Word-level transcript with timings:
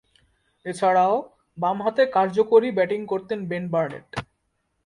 এছাড়াও, 0.65 1.15
বামহাতে 1.57 2.03
কার্যকরী 2.07 2.69
ব্যাটিং 2.71 2.99
করতেন 3.05 3.39
বেন 3.45 3.63
বার্নেট। 3.69 4.07